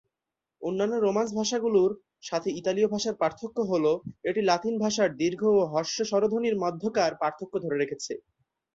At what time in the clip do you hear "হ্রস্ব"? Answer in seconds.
5.71-5.97